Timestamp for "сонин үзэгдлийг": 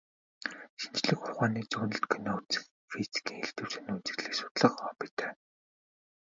3.71-4.35